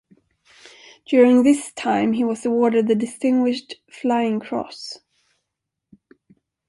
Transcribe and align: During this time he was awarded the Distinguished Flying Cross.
During 1.05 1.43
this 1.43 1.71
time 1.73 2.13
he 2.13 2.23
was 2.23 2.43
awarded 2.43 2.87
the 2.87 2.95
Distinguished 2.95 3.75
Flying 3.91 4.39
Cross. 4.39 4.97